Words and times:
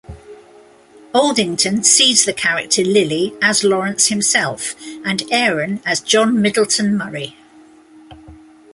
Aldington 1.13 1.83
sees 1.83 2.25
the 2.25 2.33
character 2.33 2.83
Lilly 2.83 3.35
as 3.39 3.63
Lawrence 3.63 4.07
himself, 4.07 4.73
and 5.05 5.21
Aaron 5.31 5.79
as 5.85 6.01
John 6.01 6.41
Middleton 6.41 6.97
Murry. 6.97 7.37